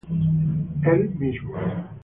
Él 0.81 1.11
mismo. 1.19 1.53